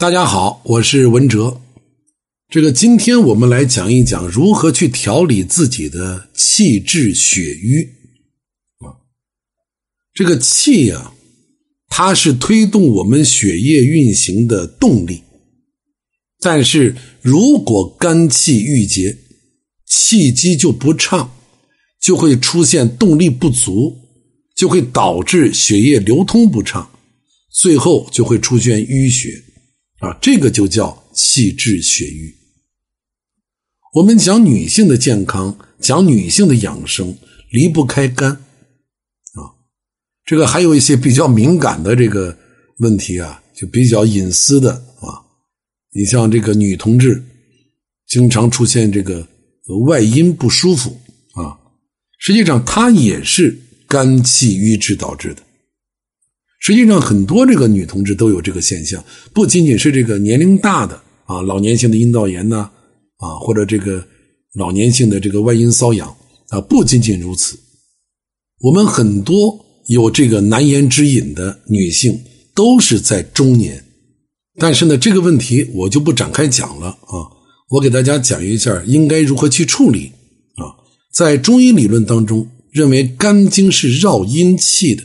[0.00, 1.60] 大家好，我是文哲。
[2.48, 7.82] 这个今天我们来讲一讲如何去调理自己的气滞血瘀
[8.78, 8.94] 啊。
[10.14, 11.12] 这个气呀，
[11.88, 15.24] 它是推动我们血液运行的动力。
[16.38, 19.18] 但是如果肝气郁结，
[19.84, 21.32] 气机就不畅，
[22.00, 23.96] 就会出现动力不足，
[24.54, 26.88] 就会导致血液流通不畅，
[27.50, 29.42] 最后就会出现淤血。
[29.98, 32.34] 啊，这个就叫气滞血瘀。
[33.94, 37.16] 我们讲女性的健康，讲女性的养生，
[37.50, 39.40] 离不开肝啊。
[40.24, 42.36] 这个还有一些比较敏感的这个
[42.78, 45.24] 问题啊，就比较隐私的啊。
[45.92, 47.24] 你像这个女同志，
[48.06, 49.26] 经常出现这个
[49.86, 50.90] 外阴不舒服
[51.32, 51.58] 啊，
[52.18, 53.58] 实际上它也是
[53.88, 55.42] 肝气瘀滞导致的。
[56.60, 62.68] 实际上，很多这个女同志都有这个现象，不仅仅是这个年龄大的啊，老年性的阴道炎呐，
[63.18, 64.04] 啊，或者这个
[64.54, 66.14] 老年性的这个外阴瘙痒
[66.48, 67.56] 啊，不仅仅如此，
[68.60, 72.20] 我们很多有这个难言之隐的女性
[72.54, 73.82] 都是在中年，
[74.58, 77.22] 但是呢，这个问题我就不展开讲了啊，
[77.70, 80.10] 我给大家讲一下应该如何去处理
[80.56, 80.74] 啊，
[81.12, 85.04] 在中医理论当中，认为肝经是绕阴气的。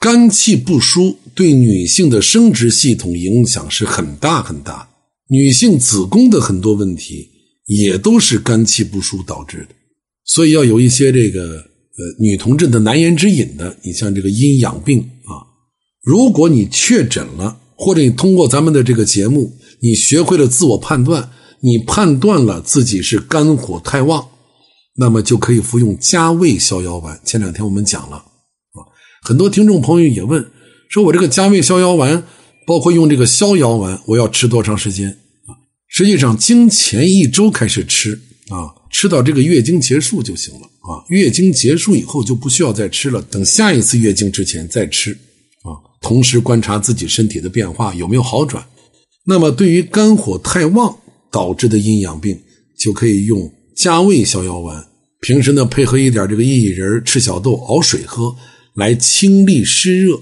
[0.00, 4.88] 肝气不舒对女性的生殖系统影响是很大很大，
[5.28, 7.28] 女性子宫的很多问题
[7.66, 9.74] 也都是肝气不舒导致的，
[10.24, 15.42] 所以要有一些这个呃女同志的难言之隐的，你像这个阴阳病啊，
[16.04, 21.28] 如果你确诊了，或者你通过咱们的这个节目，你学会了自我判断，
[21.60, 24.28] 你判断了自己是肝火太旺，
[24.96, 27.20] 那么就可以服用加味逍遥丸。
[27.24, 28.26] 前两天我们讲了。
[29.22, 30.46] 很多听众朋友也问，
[30.88, 32.24] 说我这个加味逍遥丸，
[32.66, 35.08] 包括用这个逍遥丸，我要吃多长时间
[35.46, 35.52] 啊？
[35.86, 38.12] 实际上，经前一周开始吃
[38.48, 41.04] 啊，吃到这个月经结束就行了啊。
[41.08, 45.12] 月经结束以后就不需要再吃了，等下一次月经之前再吃
[45.62, 45.76] 啊。
[46.00, 48.64] 同时观察自己身体的变化有没有好转。
[49.24, 50.96] 那么，对于肝火太旺
[51.30, 52.38] 导致的阴阳病，
[52.78, 54.86] 就可以用加味逍遥丸，
[55.20, 58.34] 平时呢配合一点这个薏仁、赤小豆熬水喝。
[58.78, 60.20] 来清利湿热，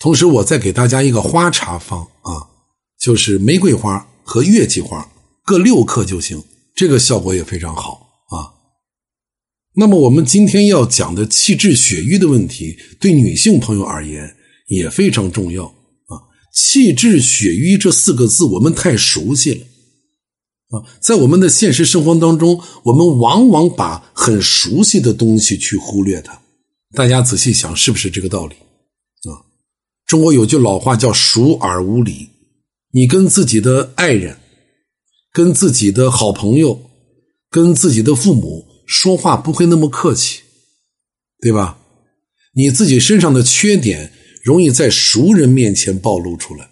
[0.00, 2.50] 同时我再给大家一个花茶方啊，
[2.98, 5.08] 就是玫瑰花和月季花
[5.44, 6.42] 各六克就行，
[6.74, 8.58] 这个效果也非常好啊。
[9.76, 14.34] 那么我们今天要讲的气滞血瘀的问题，对女性朋友而言
[14.66, 16.26] 也非常重要啊。
[16.52, 19.60] 气滞血瘀这四个字我们太熟悉了
[20.70, 26.42] 啊，在我们的现实生活当中，我们往往把很熟悉的东西去忽略它。
[26.96, 29.44] 大家仔细想，是不是这个道理啊？
[30.06, 32.30] 中国有句老话叫“熟而无礼”，
[32.92, 34.38] 你跟自己的爱人、
[35.30, 36.80] 跟自己的好朋友、
[37.50, 40.40] 跟自己的父母说话不会那么客气，
[41.42, 41.78] 对吧？
[42.54, 44.10] 你自己身上的缺点
[44.42, 46.70] 容易在熟人面前暴露出来。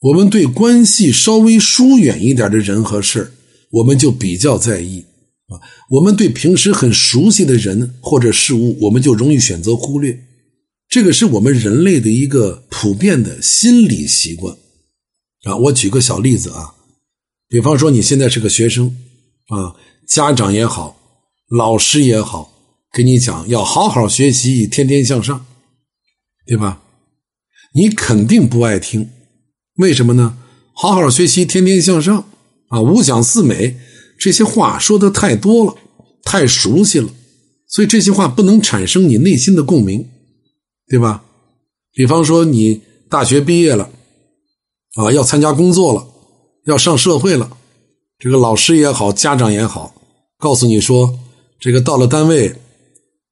[0.00, 3.32] 我们对关系稍微疏远一点的人和事
[3.70, 5.06] 我们就比较在意。
[5.46, 5.60] 啊，
[5.90, 10.18] 我们对平时很熟悉的人或者事物，我们就容易选择忽略，
[10.88, 14.56] 这个是我们人类的一个普遍的心理习惯。
[15.44, 16.74] 啊，我举个小例子啊，
[17.48, 18.96] 比方说你现在是个学生，
[19.48, 19.76] 啊，
[20.08, 20.96] 家长也好，
[21.50, 22.50] 老师也好，
[22.90, 25.44] 跟你讲要好好学习，天天向上，
[26.46, 26.82] 对吧？
[27.74, 29.10] 你肯定不爱听，
[29.76, 30.38] 为什么呢？
[30.72, 32.30] 好好学习，天天向上，
[32.68, 33.76] 啊，五讲四美。
[34.24, 35.74] 这些话说的太多了，
[36.22, 37.10] 太熟悉了，
[37.68, 40.08] 所以这些话不能产生你内心的共鸣，
[40.88, 41.22] 对吧？
[41.92, 42.80] 比方说你
[43.10, 43.90] 大学毕业了，
[44.94, 46.06] 啊，要参加工作了，
[46.64, 47.50] 要上社会了，
[48.18, 49.94] 这个老师也好，家长也好，
[50.38, 51.18] 告诉你说，
[51.60, 52.56] 这个到了单位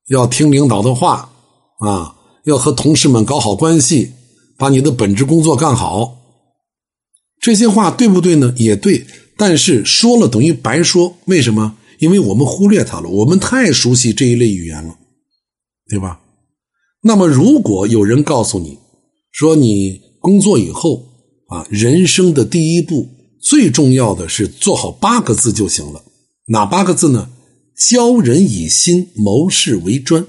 [0.08, 1.32] 要听领导的话，
[1.78, 2.14] 啊，
[2.44, 4.12] 要和同事们搞好关系，
[4.58, 6.18] 把你的本职工作干好。
[7.42, 8.54] 这些话对不对呢？
[8.56, 9.04] 也对。
[9.36, 11.76] 但是说了等于白说，为什么？
[11.98, 14.96] 因为我们忽略它了，我们太熟悉这一类语言了，
[15.88, 16.20] 对吧？
[17.02, 18.78] 那么，如果有人告诉你，
[19.30, 21.08] 说你工作以后
[21.48, 23.08] 啊，人生的第一步
[23.40, 26.04] 最重要的是做好八个字就行了，
[26.46, 27.30] 哪八个字呢？
[27.76, 30.24] 教人以心，谋事为专。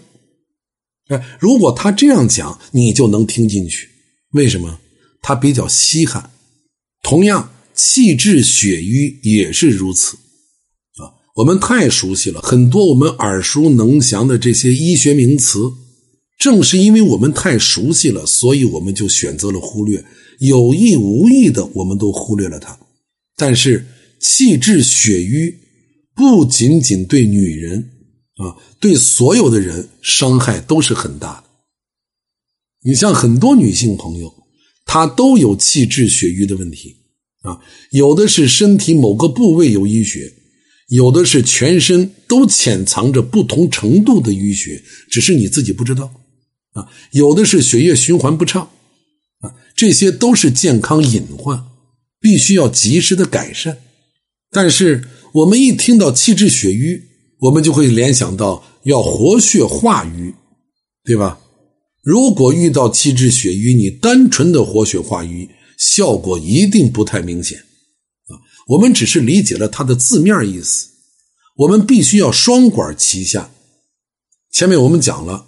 [1.10, 3.90] 哎，如果他这样讲，你就能听进去。
[4.32, 4.80] 为什么？
[5.22, 6.32] 他比较稀罕。
[7.04, 7.52] 同样。
[7.76, 10.16] 气滞血瘀也是如此，
[10.98, 15.74] 啊，我们太熟悉了很多我们耳熟能详的这些医学名词，
[16.38, 20.06] 正是因为我们太熟悉了，所以我们就选择了忽略，
[20.38, 22.78] 有意无意的，我们都忽略了它。
[23.36, 23.88] 但是
[24.22, 25.58] 气滞血瘀
[26.14, 27.90] 不仅仅对女人
[28.36, 31.44] 啊，对所有的人伤害都是很大的。
[32.84, 34.32] 你像很多女性朋友，
[34.86, 36.96] 它都有气滞血瘀的问题
[37.42, 37.60] 啊，
[37.92, 40.34] 有的是身体某个部位有淤血。
[40.90, 46.14] 有的是全身都潜藏着不同程度的淤血，只是你自己不知道
[46.74, 46.88] 啊。
[47.14, 48.70] 有的是血液循环不畅
[49.40, 51.66] 啊，这些都是健康隐患，
[52.20, 53.80] 必须要及时的改善。
[54.52, 57.02] 但是我们一听到气滞血瘀，
[57.40, 60.36] 我们就会联想到要活血化瘀，
[61.04, 61.40] 对吧？
[62.04, 67.60] 如果遇到气滞血瘀，你单纯的活血化瘀，效果一定不太明显。
[68.28, 68.36] 啊
[68.68, 70.88] 我们只是理解了它的字面意思，
[71.56, 73.52] 我们必须要双管齐下。
[74.52, 75.46] 前面我们讲了，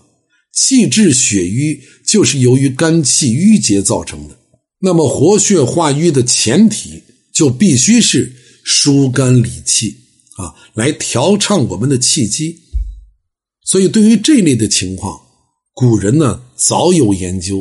[0.53, 4.37] 气滞血瘀就是由于肝气郁结造成的。
[4.79, 7.03] 那么活血化瘀的前提
[7.33, 9.97] 就必须是疏肝理气
[10.37, 12.61] 啊，来调畅我们的气机。
[13.65, 15.19] 所以对于这类的情况，
[15.75, 17.59] 古人呢早有研究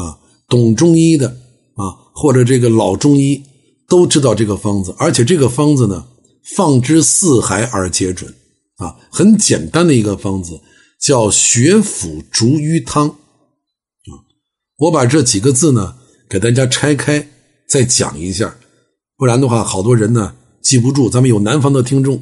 [0.00, 0.16] 啊，
[0.48, 1.28] 懂中医的
[1.74, 3.42] 啊，或者这个老中医。
[3.90, 6.06] 都知道这个方子，而且这个方子呢，
[6.54, 8.32] 放之四海而皆准
[8.76, 10.60] 啊，很简单的一个方子，
[11.00, 14.14] 叫血府逐瘀汤啊。
[14.78, 15.96] 我把这几个字呢
[16.28, 17.26] 给大家拆开
[17.68, 18.54] 再讲一下，
[19.16, 21.10] 不然的话，好多人呢记不住。
[21.10, 22.14] 咱们有南方的听众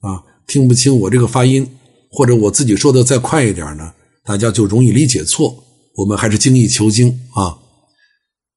[0.00, 1.66] 啊，听不清我这个发音，
[2.10, 3.90] 或者我自己说的再快一点呢，
[4.26, 5.64] 大家就容易理解错。
[5.94, 7.56] 我们还是精益求精啊。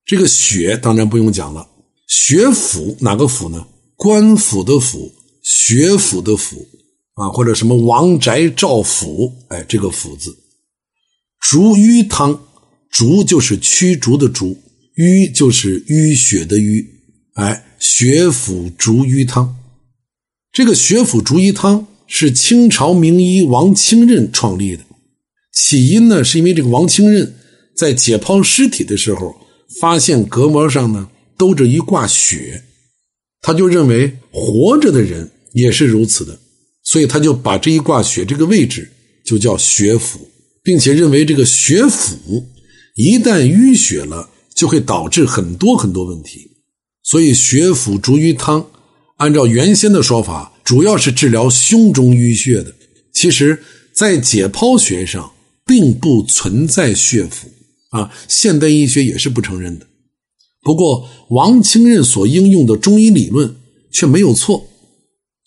[0.06, 1.70] 这个血当然不用讲了。
[2.08, 3.68] 血府哪个府呢？
[3.96, 5.12] 官府的府，
[5.44, 6.68] 血府的府
[7.14, 10.36] 啊，或者什么王宅赵府，哎，这个府字。
[11.40, 12.42] 逐瘀汤，
[12.90, 14.58] 逐就是驱逐的逐，
[14.96, 16.86] 瘀就是淤血的瘀，
[17.36, 19.56] 哎，血府逐瘀汤。
[20.52, 24.84] 这个血府逐瘀汤是清朝名医王清任创立的，
[25.62, 27.36] 起因呢是因为这个王清任
[27.76, 29.36] 在解剖尸体的时候，
[29.80, 31.10] 发现隔膜上呢。
[31.40, 32.66] 兜着一挂血，
[33.40, 36.38] 他就认为活着的人也是如此的，
[36.84, 38.92] 所以他就把这一挂血这个位置
[39.24, 40.20] 就叫血府，
[40.62, 42.46] 并且认为这个血府
[42.98, 46.46] 一旦淤血了，就会导致很多很多问题。
[47.04, 48.68] 所以血府逐瘀汤，
[49.16, 52.76] 按照原先的说法，主要是治疗胸中淤血的。
[53.14, 53.64] 其实，
[53.94, 55.32] 在解剖学上
[55.70, 57.48] 并不存在血府
[57.92, 59.86] 啊，现代医学也是不承认的。
[60.64, 63.56] 不过，王清任所应用的中医理论
[63.92, 64.68] 却没有错，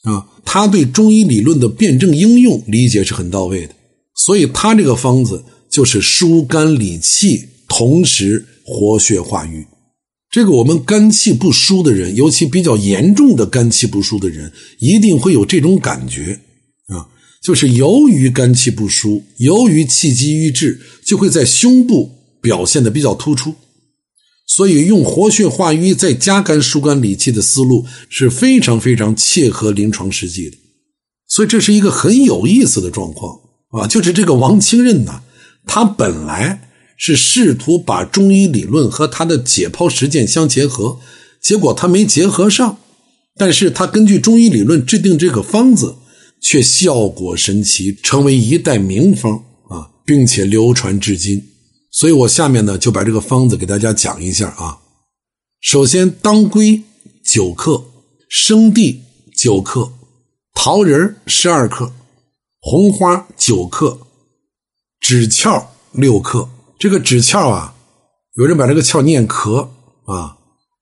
[0.05, 3.75] 啊，他对中医理论的辩证应用理解是很到位的，
[4.15, 9.67] 所以他这个方子就是疏肝理气，同时活血化瘀。
[10.31, 16.41] 这个我们肝气不舒的人，尤其比较严重的肝气不舒的人，一定会有这种感觉
[16.87, 17.11] 啊，
[17.43, 22.11] 就是由于肝气不舒，由于气机瘀滞，就会在胸部
[22.41, 23.55] 表现的比较突出。
[24.47, 30.57] 所以，用活血化瘀再加肝疏肝理气的思路是非常非常切合临床实际的。
[31.27, 33.41] 所以，这是一个很有意思的状况
[33.71, 33.87] 啊！
[33.87, 35.23] 就是这个王清任呢，
[35.67, 41.01] 他本来是试图把中医理论和他的解剖实践相结合，
[41.41, 42.79] 结果他没结合上。
[43.37, 45.97] 但是他根据中医理论制定这个方子，
[46.43, 49.33] 却效果神奇，成为一代名方
[49.69, 51.43] 啊，并且流传至今。
[51.91, 54.79] 所以我下面呢就把这个方子给大家讲一下啊。
[55.61, 56.83] 首先，当归
[57.25, 57.85] 九克，
[58.29, 59.03] 生地
[59.37, 59.93] 九克，
[60.55, 61.93] 桃仁十二克，
[62.61, 64.01] 红花九克，
[65.01, 66.49] 枳壳六克。
[66.79, 67.77] 这个枳壳啊，
[68.35, 69.71] 有人把这个壳念壳
[70.07, 70.37] 啊，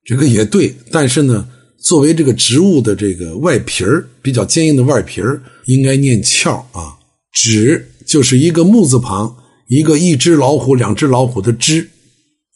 [0.04, 0.74] 这个也对。
[0.90, 1.46] 但是呢，
[1.82, 6.98] 作为这个植物的这个外皮儿比较坚硬的外皮儿，应该念壳啊。
[7.34, 9.36] 枳就是一个木字旁。
[9.68, 11.82] 一个一只老虎，两只老虎的只，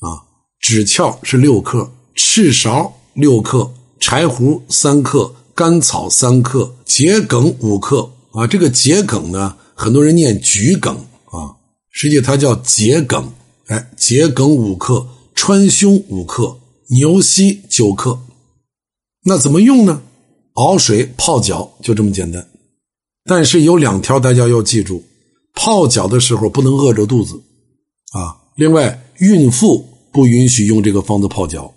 [0.01, 0.19] 啊，
[0.61, 10.93] 枳壳是六克，赤芍六克，柴胡三克，甘草三克，桔梗五克，啊，这个桔梗呢，很多人念桔梗
[11.27, 11.55] 啊，
[11.93, 13.33] 实际它叫桔梗，
[13.69, 16.59] 哎，桔梗五克，川芎五克，
[16.91, 18.19] 牛膝九克，
[19.25, 20.03] 那怎么用呢？
[20.55, 22.47] 熬水泡脚，就这么简单。
[23.25, 25.03] 但是有两条大家要记住。
[25.57, 27.41] 泡脚的时候不能饿着肚子，
[28.13, 31.73] 啊，另外孕妇不允许用这个方子泡脚。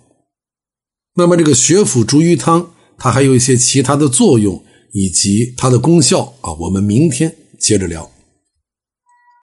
[1.14, 4.60] 那么这个血府逐瘀汤，它还有一些其他的作用
[4.92, 8.10] 以及它的功效啊，我们明天接着聊。